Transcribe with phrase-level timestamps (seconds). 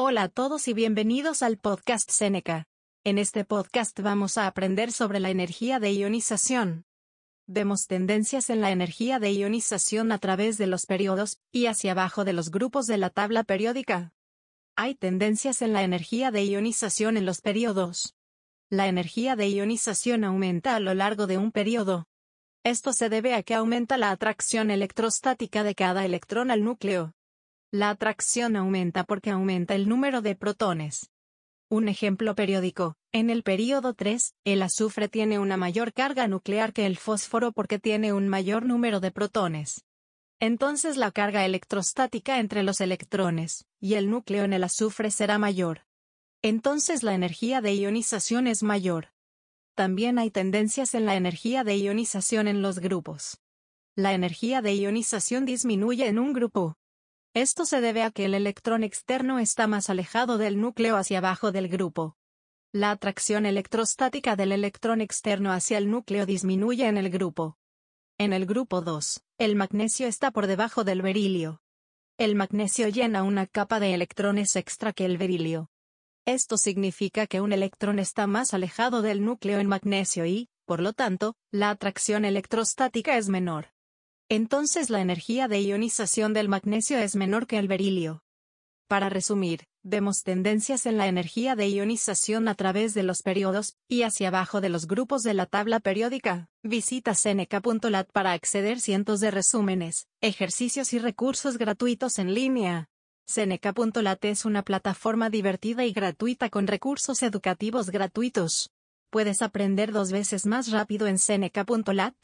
[0.00, 2.68] Hola a todos y bienvenidos al podcast Seneca.
[3.02, 6.84] En este podcast vamos a aprender sobre la energía de ionización.
[7.48, 12.24] Vemos tendencias en la energía de ionización a través de los periodos, y hacia abajo
[12.24, 14.12] de los grupos de la tabla periódica.
[14.76, 18.14] Hay tendencias en la energía de ionización en los periodos.
[18.70, 22.06] La energía de ionización aumenta a lo largo de un periodo.
[22.62, 27.14] Esto se debe a que aumenta la atracción electrostática de cada electrón al núcleo.
[27.70, 31.10] La atracción aumenta porque aumenta el número de protones.
[31.68, 36.86] Un ejemplo periódico, en el período 3, el azufre tiene una mayor carga nuclear que
[36.86, 39.84] el fósforo porque tiene un mayor número de protones.
[40.40, 45.82] Entonces la carga electrostática entre los electrones, y el núcleo en el azufre será mayor.
[46.40, 49.08] Entonces la energía de ionización es mayor.
[49.74, 53.42] También hay tendencias en la energía de ionización en los grupos.
[53.94, 56.78] La energía de ionización disminuye en un grupo,
[57.34, 61.52] esto se debe a que el electrón externo está más alejado del núcleo hacia abajo
[61.52, 62.16] del grupo.
[62.72, 67.56] La atracción electrostática del electrón externo hacia el núcleo disminuye en el grupo.
[68.18, 71.60] En el grupo 2, el magnesio está por debajo del berilio.
[72.18, 75.70] El magnesio llena una capa de electrones extra que el berilio.
[76.26, 80.92] Esto significa que un electrón está más alejado del núcleo en magnesio y, por lo
[80.92, 83.68] tanto, la atracción electrostática es menor.
[84.30, 88.22] Entonces la energía de ionización del magnesio es menor que el berilio.
[88.86, 94.02] Para resumir, vemos tendencias en la energía de ionización a través de los periodos, y
[94.02, 96.48] hacia abajo de los grupos de la tabla periódica.
[96.62, 102.90] Visita seneca.lat para acceder cientos de resúmenes, ejercicios y recursos gratuitos en línea.
[103.26, 108.70] Seneca.lat es una plataforma divertida y gratuita con recursos educativos gratuitos.
[109.10, 112.14] Puedes aprender dos veces más rápido en seneca.lat.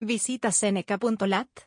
[0.00, 1.64] Visita seneca.lat.